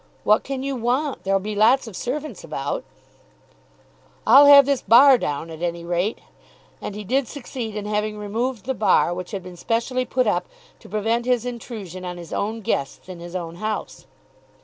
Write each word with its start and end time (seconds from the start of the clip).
"What 0.23 0.43
can 0.43 0.63
you 0.63 0.75
want? 0.75 1.23
There'll 1.23 1.39
be 1.39 1.53
lots 1.53 1.85
of 1.85 1.95
servants 1.95 2.43
about." 2.43 2.83
"I'll 4.25 4.47
have 4.47 4.65
this 4.65 4.81
bar 4.81 5.19
down, 5.19 5.51
at 5.51 5.61
any 5.61 5.85
rate." 5.85 6.17
And 6.81 6.95
he 6.95 7.03
did 7.03 7.27
succeed 7.27 7.75
in 7.75 7.85
having 7.85 8.17
removed 8.17 8.65
the 8.65 8.73
bar 8.73 9.13
which 9.13 9.29
had 9.29 9.43
been 9.43 9.57
specially 9.57 10.05
put 10.05 10.25
up 10.25 10.47
to 10.79 10.89
prevent 10.89 11.27
his 11.27 11.45
intrusion 11.45 12.03
on 12.03 12.17
his 12.17 12.33
own 12.33 12.61
guests 12.61 13.09
in 13.09 13.19
his 13.19 13.35
own 13.35 13.57
house. 13.57 14.07